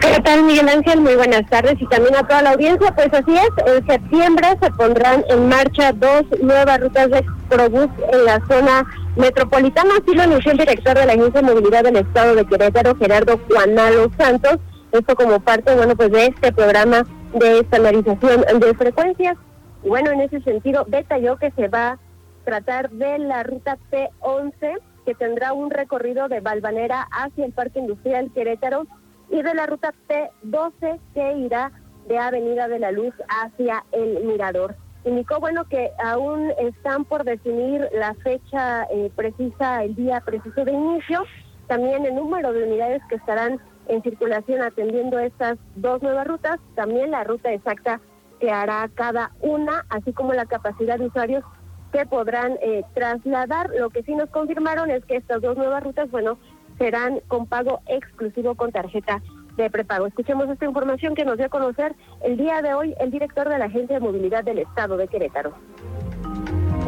[0.00, 1.00] ¿Qué tal, Miguel Ángel?
[1.02, 2.94] Muy buenas tardes y también a toda la audiencia.
[2.94, 8.24] Pues así es, en septiembre se pondrán en marcha dos nuevas rutas de Probús en
[8.24, 8.86] la zona
[9.16, 9.90] metropolitana.
[10.00, 13.38] Así lo anunció el director de la Agencia de Movilidad del Estado de Querétaro, Gerardo
[13.48, 14.56] Juanalo Santos.
[14.92, 19.36] Esto como parte, bueno, pues de este programa de estandarización de frecuencias.
[19.84, 21.98] Y bueno, en ese sentido, detalló que se va a
[22.44, 28.30] tratar de la ruta P11, que tendrá un recorrido de Valvanera hacia el Parque Industrial
[28.34, 28.86] Querétaro
[29.30, 31.72] y de la ruta T12 que irá
[32.08, 34.74] de Avenida de la Luz hacia el Mirador.
[35.04, 40.72] Indicó, bueno, que aún están por definir la fecha eh, precisa, el día preciso de
[40.72, 41.24] inicio,
[41.68, 47.12] también el número de unidades que estarán en circulación atendiendo estas dos nuevas rutas, también
[47.12, 48.00] la ruta exacta
[48.40, 51.44] que hará cada una, así como la capacidad de usuarios
[51.92, 53.70] que podrán eh, trasladar.
[53.78, 56.38] Lo que sí nos confirmaron es que estas dos nuevas rutas, bueno,
[56.80, 59.22] serán con pago exclusivo con tarjeta
[59.58, 60.06] de prepago.
[60.06, 63.58] Escuchemos esta información que nos dio a conocer el día de hoy el director de
[63.58, 65.54] la Agencia de Movilidad del Estado de Querétaro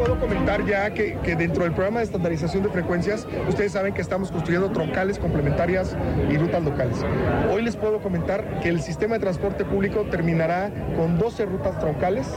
[0.03, 4.31] puedo comentar ya que, dentro del programa de estandarización de frecuencias, ustedes saben que estamos
[4.31, 5.95] construyendo troncales complementarias
[6.29, 6.97] y rutas locales.
[7.51, 12.27] Hoy les puedo comentar que el sistema de transporte público terminará con 12 rutas troncales.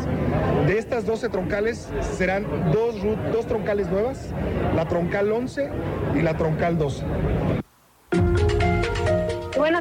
[0.67, 2.97] De estas 12 troncales serán dos,
[3.33, 4.33] dos troncales nuevas,
[4.75, 5.69] la troncal 11
[6.15, 7.05] y la troncal 12.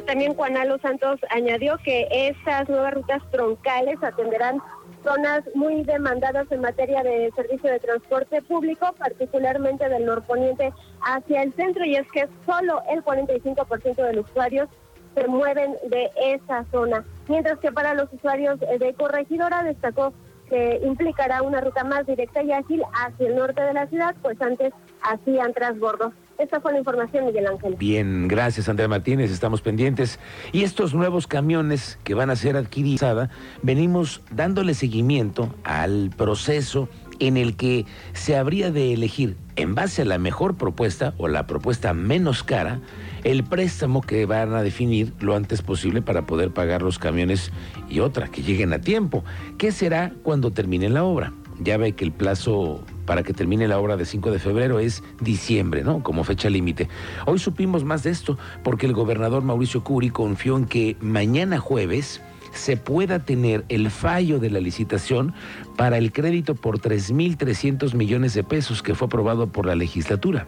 [0.06, 4.62] También Juanalo Santos añadió que estas nuevas rutas troncales atenderán
[5.02, 11.52] zonas muy demandadas en materia de servicio de transporte público, particularmente del norponiente hacia el
[11.54, 14.68] centro, y es que solo el 45% de los usuarios
[15.16, 20.12] se mueven de esa zona, mientras que para los usuarios de Corregidora destacó
[20.48, 24.40] que implicará una ruta más directa y ágil hacia el norte de la ciudad, pues
[24.40, 26.12] antes hacían transbordos.
[26.38, 27.76] Esta fue la información, Miguel Ángel.
[27.78, 29.30] Bien, gracias, Andrea Martínez.
[29.30, 30.18] Estamos pendientes.
[30.52, 33.28] Y estos nuevos camiones que van a ser adquiridos,
[33.62, 36.88] venimos dándole seguimiento al proceso
[37.18, 41.46] en el que se habría de elegir, en base a la mejor propuesta o la
[41.46, 42.80] propuesta menos cara,
[43.24, 47.50] el préstamo que van a definir lo antes posible para poder pagar los camiones
[47.88, 49.24] y otra, que lleguen a tiempo.
[49.56, 51.32] ¿Qué será cuando termine la obra?
[51.58, 55.02] Ya ve que el plazo para que termine la obra de 5 de febrero es
[55.20, 56.02] diciembre, ¿no?
[56.02, 56.88] Como fecha límite.
[57.24, 62.20] Hoy supimos más de esto porque el gobernador Mauricio Curi confió en que mañana jueves
[62.52, 65.34] se pueda tener el fallo de la licitación
[65.76, 70.46] para el crédito por 3.300 millones de pesos que fue aprobado por la legislatura.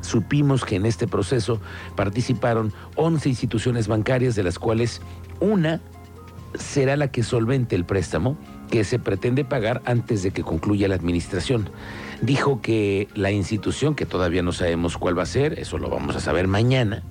[0.00, 1.60] Supimos que en este proceso
[1.94, 5.00] participaron 11 instituciones bancarias, de las cuales
[5.40, 5.80] una
[6.54, 8.36] será la que solvente el préstamo
[8.70, 11.68] que se pretende pagar antes de que concluya la administración.
[12.22, 16.16] Dijo que la institución, que todavía no sabemos cuál va a ser, eso lo vamos
[16.16, 17.02] a saber mañana,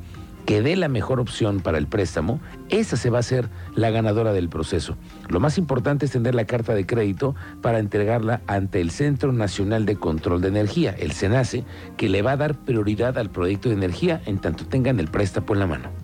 [0.46, 4.34] que dé la mejor opción para el préstamo, esa se va a ser la ganadora
[4.34, 4.96] del proceso.
[5.28, 9.86] Lo más importante es tener la carta de crédito para entregarla ante el Centro Nacional
[9.86, 11.66] de Control de Energía, el SENACE,
[11.98, 15.53] que le va a dar prioridad al proyecto de energía en tanto tengan el préstamo
[15.53, 15.99] en la mano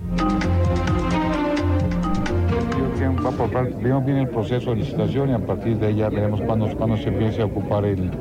[3.26, 6.98] va por primero viene el proceso de licitación y a partir de ya veremos cuándo,
[6.98, 8.12] se empiece a ocupar el,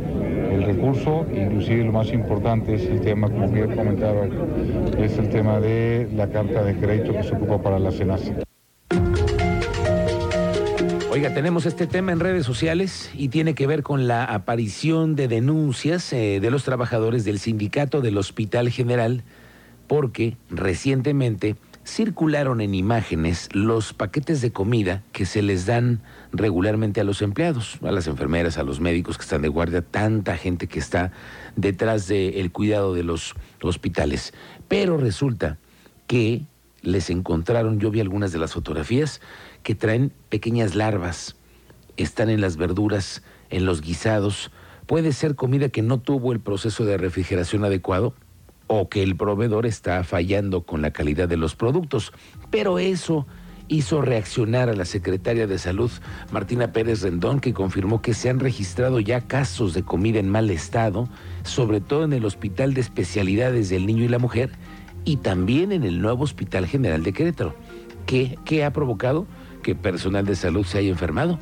[0.50, 1.26] el, recurso.
[1.34, 4.26] Inclusive lo más importante es el tema, como bien comentaba,
[4.98, 8.34] es el tema de la carta de crédito que se ocupa para la SENACE.
[11.10, 15.28] Oiga, tenemos este tema en redes sociales y tiene que ver con la aparición de
[15.28, 19.22] denuncias eh, de los trabajadores del sindicato del Hospital General
[19.86, 26.00] porque recientemente circularon en imágenes los paquetes de comida que se les dan
[26.32, 30.36] regularmente a los empleados, a las enfermeras, a los médicos que están de guardia, tanta
[30.36, 31.12] gente que está
[31.56, 34.32] detrás del cuidado de los hospitales.
[34.66, 35.58] Pero resulta
[36.06, 36.42] que
[36.80, 39.20] les encontraron, yo vi algunas de las fotografías,
[39.62, 41.36] que traen pequeñas larvas,
[41.96, 44.50] están en las verduras, en los guisados,
[44.86, 48.14] puede ser comida que no tuvo el proceso de refrigeración adecuado
[48.80, 52.12] o que el proveedor está fallando con la calidad de los productos.
[52.50, 53.26] Pero eso
[53.68, 55.90] hizo reaccionar a la secretaria de Salud,
[56.30, 60.50] Martina Pérez Rendón, que confirmó que se han registrado ya casos de comida en mal
[60.50, 61.08] estado,
[61.44, 64.50] sobre todo en el Hospital de Especialidades del Niño y la Mujer
[65.04, 67.54] y también en el nuevo Hospital General de Querétaro.
[68.06, 69.26] ¿Qué, qué ha provocado
[69.62, 71.38] que personal de salud se haya enfermado?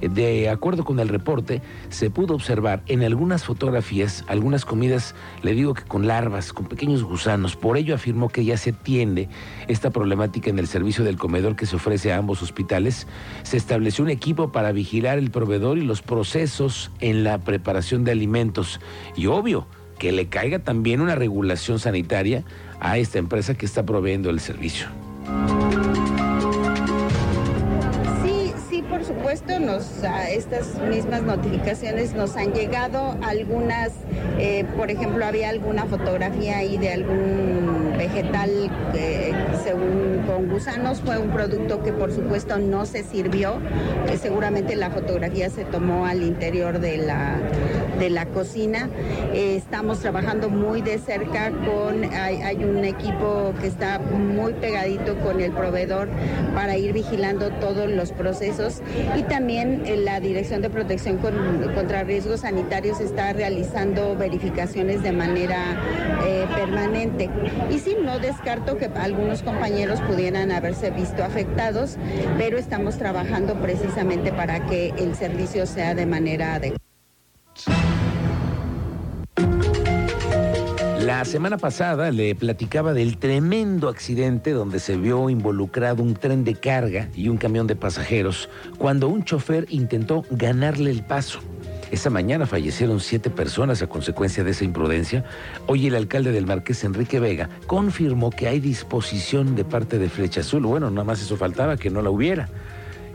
[0.00, 5.74] De acuerdo con el reporte, se pudo observar en algunas fotografías algunas comidas, le digo
[5.74, 7.56] que con larvas, con pequeños gusanos.
[7.56, 9.28] Por ello afirmó que ya se atiende
[9.66, 13.06] esta problemática en el servicio del comedor que se ofrece a ambos hospitales.
[13.42, 18.12] Se estableció un equipo para vigilar el proveedor y los procesos en la preparación de
[18.12, 18.80] alimentos.
[19.16, 19.66] Y obvio,
[19.98, 22.44] que le caiga también una regulación sanitaria
[22.80, 24.86] a esta empresa que está proveyendo el servicio.
[29.68, 33.90] A estas mismas notificaciones nos han llegado algunas,
[34.38, 41.18] eh, por ejemplo, había alguna fotografía ahí de algún vegetal que según con gusanos fue
[41.18, 43.58] un producto que por supuesto no se sirvió,
[44.18, 47.38] seguramente la fotografía se tomó al interior de la,
[47.98, 48.88] de la cocina.
[49.32, 55.40] Eh, estamos trabajando muy de cerca con, hay, un equipo que está muy pegadito con
[55.40, 56.08] el proveedor
[56.54, 58.82] para ir vigilando todos los procesos
[59.16, 65.76] y también eh, la Dirección de Protección contra Riesgos Sanitarios está realizando verificaciones de manera
[66.26, 67.30] eh, permanente.
[67.70, 71.96] Y sí, no descarto que algunos compañeros pudieran haberse visto afectados,
[72.36, 76.87] pero estamos trabajando precisamente para que el servicio sea de manera adecuada.
[81.08, 86.54] La semana pasada le platicaba del tremendo accidente donde se vio involucrado un tren de
[86.54, 91.40] carga y un camión de pasajeros cuando un chofer intentó ganarle el paso.
[91.90, 95.24] Esa mañana fallecieron siete personas a consecuencia de esa imprudencia.
[95.66, 100.42] Hoy el alcalde del Marqués, Enrique Vega, confirmó que hay disposición de parte de Flecha
[100.42, 100.66] Azul.
[100.66, 102.50] Bueno, nada más eso faltaba, que no la hubiera.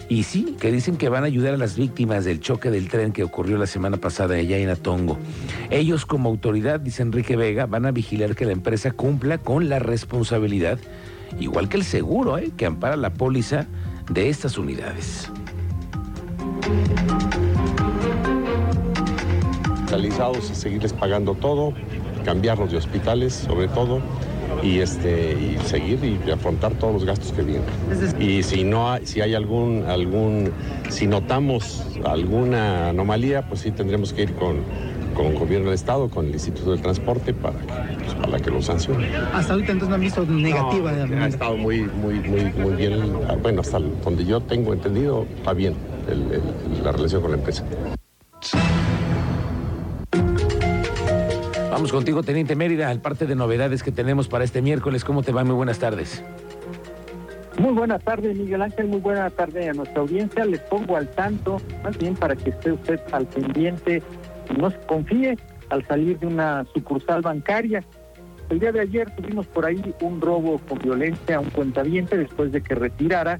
[0.09, 3.13] Y sí, que dicen que van a ayudar a las víctimas del choque del tren
[3.13, 5.17] que ocurrió la semana pasada allá en Atongo.
[5.69, 9.79] Ellos como autoridad, dice Enrique Vega, van a vigilar que la empresa cumpla con la
[9.79, 10.77] responsabilidad,
[11.39, 12.51] igual que el seguro, ¿eh?
[12.55, 13.67] que ampara la póliza
[14.11, 15.31] de estas unidades.
[19.87, 21.73] Realizados seguirles pagando todo,
[22.25, 24.01] cambiarlos de hospitales sobre todo
[24.61, 27.63] y este y seguir y afrontar todos los gastos que vienen.
[28.19, 30.51] Y si no hay, si hay algún algún
[30.89, 34.61] si notamos alguna anomalía, pues sí tendremos que ir con
[35.13, 38.49] con el gobierno del estado, con el Instituto del Transporte para que, pues, para que
[38.49, 39.07] lo sancione.
[39.33, 40.91] Hasta ahorita entonces no han visto negativa.
[40.91, 43.13] ha estado muy, muy, muy, muy bien.
[43.41, 45.75] Bueno, hasta donde yo tengo entendido, va bien
[46.83, 47.63] la relación con la empresa.
[51.73, 55.03] Vamos contigo, Teniente Mérida, al parte de novedades que tenemos para este miércoles.
[55.03, 55.43] ¿Cómo te va?
[55.43, 56.23] Muy buenas tardes.
[57.57, 58.89] Muy buenas tardes, Miguel Ángel.
[58.89, 60.45] Muy buena tarde a nuestra audiencia.
[60.45, 64.03] Les pongo al tanto, más bien para que esté usted al pendiente
[64.55, 65.35] no se confíe
[65.69, 67.83] al salir de una sucursal bancaria.
[68.51, 72.51] El día de ayer tuvimos por ahí un robo con violencia a un cuentaviente después
[72.51, 73.39] de que retirara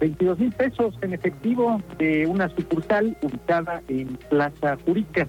[0.00, 5.26] 22 mil pesos en efectivo de una sucursal ubicada en Plaza Jurica.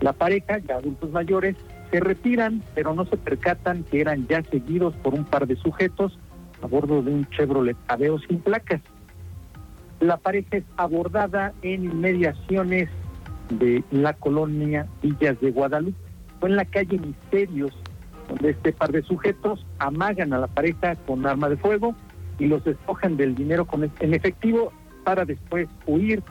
[0.00, 1.56] La pareja, ya adultos mayores,
[1.90, 6.18] se retiran, pero no se percatan que eran ya seguidos por un par de sujetos
[6.62, 8.80] a bordo de un Chevrolet Aveo sin placas.
[10.00, 12.88] La pareja es abordada en inmediaciones
[13.50, 15.96] de la colonia Villas de Guadalupe.
[16.40, 17.72] Fue en la calle Misterios,
[18.28, 21.94] donde este par de sujetos amagan a la pareja con arma de fuego
[22.38, 23.66] y los despojan del dinero
[24.00, 24.72] en efectivo
[25.04, 26.22] para después huir.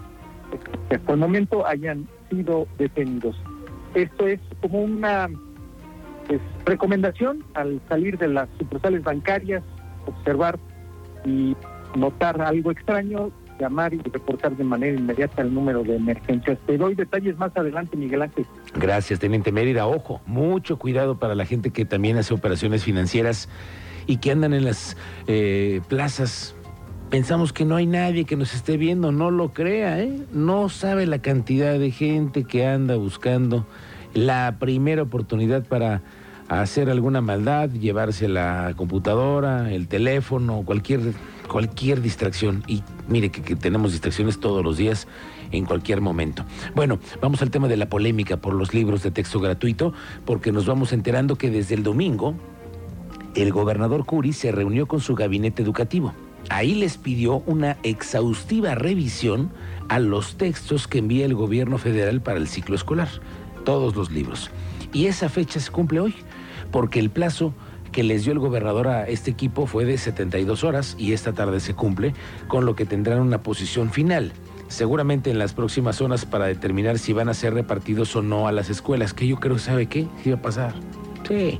[0.91, 3.35] Hasta el momento hayan sido detenidos.
[3.93, 5.29] Esto es como una
[6.27, 9.63] pues, recomendación al salir de las sucursales bancarias,
[10.05, 10.59] observar
[11.25, 11.55] y
[11.95, 16.57] notar algo extraño, llamar y reportar de manera inmediata el número de emergencias.
[16.65, 18.45] Te doy detalles más adelante, Miguel Ángel.
[18.75, 19.85] Gracias, Teniente Mérida.
[19.87, 23.49] Ojo, mucho cuidado para la gente que también hace operaciones financieras
[24.07, 26.55] y que andan en las eh, plazas.
[27.13, 30.11] Pensamos que no hay nadie que nos esté viendo, no lo crea, ¿eh?
[30.31, 33.67] No sabe la cantidad de gente que anda buscando
[34.15, 36.01] la primera oportunidad para
[36.49, 41.13] hacer alguna maldad, llevarse la computadora, el teléfono, cualquier,
[41.47, 42.63] cualquier distracción.
[42.65, 45.07] Y mire que, que, tenemos distracciones todos los días,
[45.51, 46.45] en cualquier momento.
[46.73, 49.93] Bueno, vamos al tema de la polémica por los libros de texto gratuito,
[50.25, 52.33] porque nos vamos enterando que desde el domingo
[53.35, 56.11] el gobernador Curi se reunió con su gabinete educativo.
[56.49, 59.51] Ahí les pidió una exhaustiva revisión
[59.89, 63.09] a los textos que envía el gobierno federal para el ciclo escolar
[63.63, 64.51] todos los libros.
[64.91, 66.15] Y esa fecha se cumple hoy,
[66.71, 67.53] porque el plazo
[67.91, 71.59] que les dio el gobernador a este equipo fue de 72 horas y esta tarde
[71.59, 72.13] se cumple,
[72.47, 74.33] con lo que tendrán una posición final.
[74.67, 78.51] Seguramente en las próximas zonas para determinar si van a ser repartidos o no a
[78.51, 80.07] las escuelas, que yo creo, ¿sabe qué?
[80.23, 80.73] ¿Qué iba a pasar?
[81.27, 81.59] Sí.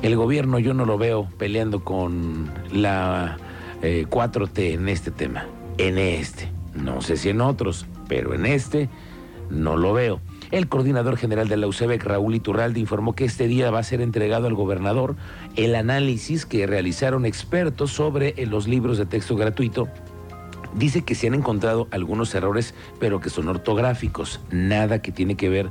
[0.00, 3.36] El gobierno yo no lo veo peleando con la
[3.82, 5.46] 4T eh, en este tema,
[5.78, 6.48] en este.
[6.74, 8.88] No sé si en otros, pero en este
[9.50, 10.20] no lo veo.
[10.50, 14.00] El coordinador general de la UCEBEC, Raúl Iturralde, informó que este día va a ser
[14.00, 15.16] entregado al gobernador
[15.56, 19.88] el análisis que realizaron expertos sobre eh, los libros de texto gratuito.
[20.74, 25.48] Dice que se han encontrado algunos errores, pero que son ortográficos, nada que tiene que
[25.48, 25.68] ver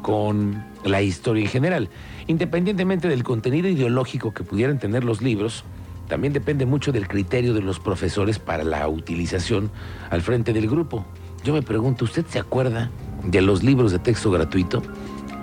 [0.00, 1.88] con la historia en general.
[2.26, 5.64] Independientemente del contenido ideológico que pudieran tener los libros,
[6.08, 9.70] también depende mucho del criterio de los profesores para la utilización
[10.10, 11.04] al frente del grupo.
[11.44, 12.90] Yo me pregunto, ¿usted se acuerda
[13.24, 14.82] de los libros de texto gratuito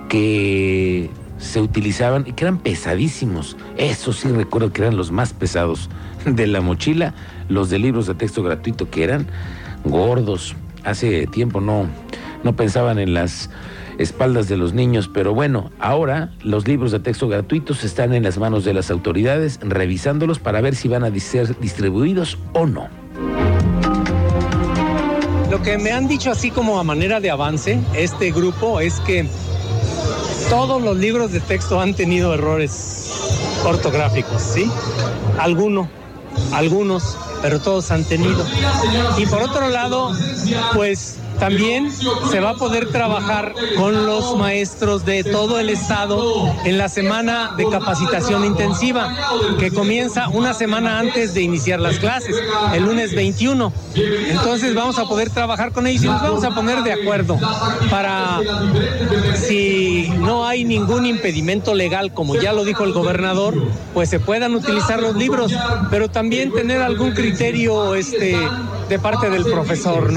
[0.08, 1.08] que
[1.38, 3.56] se utilizaban y que eran pesadísimos?
[3.76, 5.88] Eso sí recuerdo que eran los más pesados
[6.26, 7.14] de la mochila,
[7.48, 9.26] los de libros de texto gratuito que eran
[9.84, 10.56] gordos.
[10.84, 11.86] Hace tiempo no,
[12.44, 13.50] no pensaban en las
[13.98, 18.38] espaldas de los niños, pero bueno, ahora los libros de texto gratuitos están en las
[18.38, 22.88] manos de las autoridades, revisándolos para ver si van a ser distribuidos o no.
[25.50, 29.26] Lo que me han dicho así como a manera de avance, este grupo, es que
[30.50, 33.10] todos los libros de texto han tenido errores
[33.64, 34.70] ortográficos, ¿sí?
[35.38, 35.88] Alguno,
[36.52, 38.44] algunos, pero todos han tenido.
[39.18, 40.12] Y por otro lado,
[40.74, 46.78] pues también se va a poder trabajar con los maestros de todo el estado en
[46.78, 49.14] la semana de capacitación intensiva,
[49.58, 52.36] que comienza una semana antes de iniciar las clases,
[52.74, 53.72] el lunes 21.
[54.28, 57.38] Entonces vamos a poder trabajar con ellos y nos vamos a poner de acuerdo
[57.90, 58.40] para
[59.34, 63.54] si no hay ningún impedimento legal, como ya lo dijo el gobernador,
[63.94, 65.52] pues se puedan utilizar los libros,
[65.90, 68.36] pero también tener algún criterio este,
[68.88, 70.16] de parte del profesor.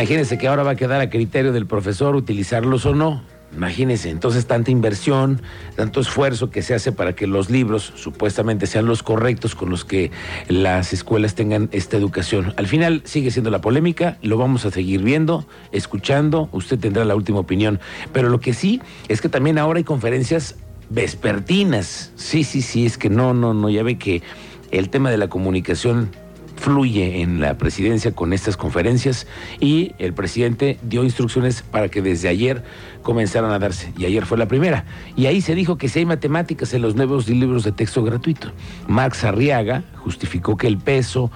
[0.00, 3.22] Imagínense que ahora va a quedar a criterio del profesor utilizarlos o no.
[3.54, 5.42] Imagínense, entonces tanta inversión,
[5.76, 9.84] tanto esfuerzo que se hace para que los libros supuestamente sean los correctos con los
[9.84, 10.10] que
[10.48, 12.54] las escuelas tengan esta educación.
[12.56, 17.14] Al final sigue siendo la polémica, lo vamos a seguir viendo, escuchando, usted tendrá la
[17.14, 17.78] última opinión.
[18.10, 20.56] Pero lo que sí es que también ahora hay conferencias
[20.88, 22.12] vespertinas.
[22.16, 24.22] Sí, sí, sí, es que no, no, no, ya ve que
[24.70, 26.10] el tema de la comunicación
[26.60, 29.26] fluye en la presidencia con estas conferencias
[29.60, 32.62] y el presidente dio instrucciones para que desde ayer
[33.02, 33.92] comenzaran a darse.
[33.96, 34.84] Y ayer fue la primera.
[35.16, 38.52] Y ahí se dijo que si hay matemáticas en los nuevos libros de texto gratuito.
[38.86, 41.30] Max Arriaga justificó que el peso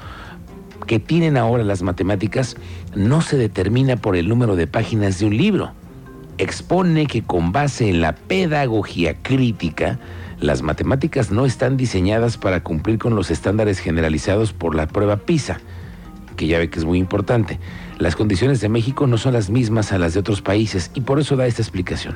[0.86, 2.56] que tienen ahora las matemáticas
[2.94, 5.72] no se determina por el número de páginas de un libro.
[6.36, 9.98] Expone que con base en la pedagogía crítica,
[10.44, 15.58] las matemáticas no están diseñadas para cumplir con los estándares generalizados por la prueba PISA,
[16.36, 17.58] que ya ve que es muy importante.
[17.98, 21.18] Las condiciones de México no son las mismas a las de otros países y por
[21.18, 22.14] eso da esta explicación.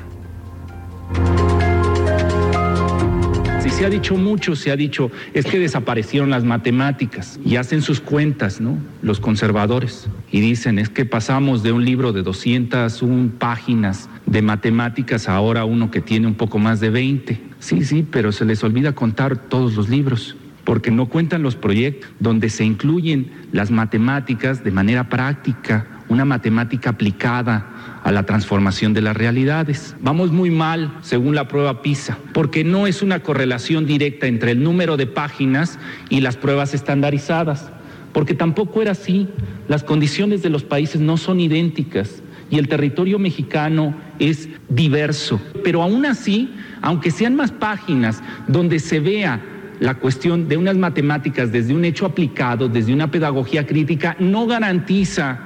[3.62, 7.80] Si se ha dicho mucho, se ha dicho, es que desaparecieron las matemáticas y hacen
[7.80, 8.76] sus cuentas, ¿no?
[9.00, 10.06] Los conservadores.
[10.30, 15.64] Y dicen, es que pasamos de un libro de 201 páginas de matemáticas a ahora
[15.64, 17.47] uno que tiene un poco más de 20.
[17.60, 20.36] Sí, sí, pero se les olvida contar todos los libros
[20.68, 26.90] porque no cuentan los proyectos donde se incluyen las matemáticas de manera práctica, una matemática
[26.90, 29.96] aplicada a la transformación de las realidades.
[30.02, 34.62] Vamos muy mal según la prueba PISA, porque no es una correlación directa entre el
[34.62, 35.78] número de páginas
[36.10, 37.70] y las pruebas estandarizadas,
[38.12, 39.26] porque tampoco era así.
[39.68, 45.82] Las condiciones de los países no son idénticas y el territorio mexicano es diverso, pero
[45.82, 49.40] aún así, aunque sean más páginas donde se vea
[49.80, 55.38] la cuestión de unas matemáticas desde un hecho aplicado, desde una pedagogía crítica, no garantiza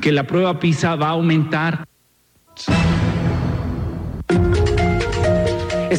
[0.00, 1.84] que la prueba PISA va a aumentar.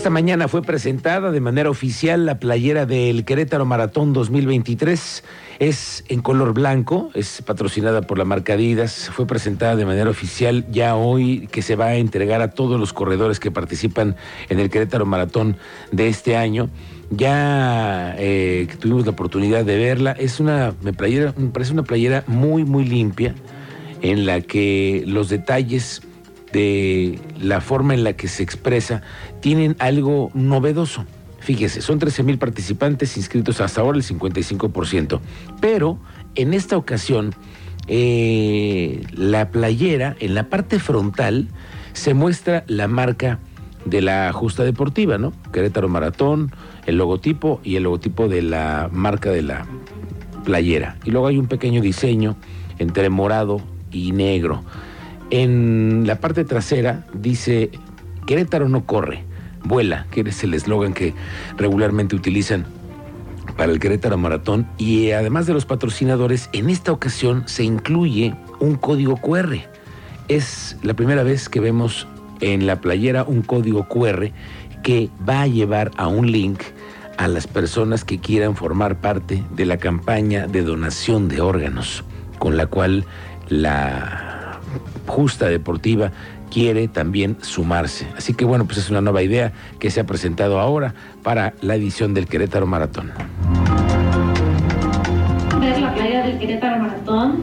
[0.03, 5.23] Esta mañana fue presentada de manera oficial la playera del Querétaro Maratón 2023.
[5.59, 9.09] Es en color blanco, es patrocinada por la marca Adidas.
[9.13, 12.91] Fue presentada de manera oficial ya hoy que se va a entregar a todos los
[12.91, 14.17] corredores que participan
[14.49, 15.55] en el Querétaro Maratón
[15.93, 16.69] de este año.
[17.09, 20.11] Ya eh, tuvimos la oportunidad de verla.
[20.11, 23.35] Es una, playera, me parece una playera muy, muy limpia
[24.01, 26.01] en la que los detalles
[26.53, 29.01] de la forma en la que se expresa
[29.41, 31.05] tienen algo novedoso.
[31.39, 35.19] Fíjese, son 13 mil participantes inscritos hasta ahora, el 55%.
[35.59, 35.99] Pero
[36.35, 37.35] en esta ocasión,
[37.87, 41.49] eh, la playera, en la parte frontal,
[41.91, 43.39] se muestra la marca
[43.83, 45.33] de la justa deportiva, ¿no?
[45.51, 46.53] Querétaro Maratón,
[46.85, 49.65] el logotipo y el logotipo de la marca de la
[50.45, 50.97] playera.
[51.03, 52.37] Y luego hay un pequeño diseño
[52.77, 53.59] entre morado
[53.91, 54.63] y negro.
[55.35, 57.71] En la parte trasera dice,
[58.27, 59.23] Querétaro no corre,
[59.63, 61.15] vuela, que es el eslogan que
[61.57, 62.67] regularmente utilizan
[63.57, 68.75] para el Querétaro Maratón y además de los patrocinadores, en esta ocasión se incluye un
[68.75, 69.55] código QR.
[70.27, 72.07] Es la primera vez que vemos
[72.39, 74.29] en la playera un código QR
[74.83, 76.61] que va a llevar a un link
[77.17, 82.03] a las personas que quieran formar parte de la campaña de donación de órganos,
[82.37, 83.05] con la cual
[83.49, 84.22] la
[85.07, 86.11] justa deportiva
[86.53, 88.07] quiere también sumarse.
[88.15, 90.93] Así que bueno, pues es una nueva idea que se ha presentado ahora
[91.23, 93.11] para la edición del Querétaro Maratón.
[95.59, 97.37] Ver la playa del Querétaro Maratón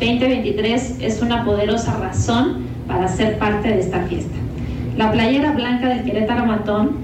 [0.00, 4.34] 2023 es una poderosa razón para ser parte de esta fiesta.
[4.96, 6.96] La playera blanca del Querétaro Maratón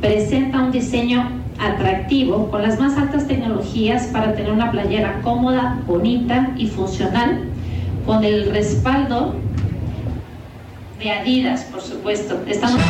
[0.00, 6.50] presenta un diseño atractivo con las más altas tecnologías para tener una playera cómoda, bonita
[6.56, 7.44] y funcional,
[8.06, 9.34] con el respaldo
[11.04, 12.42] de Adidas, por supuesto.
[12.46, 12.80] Estamos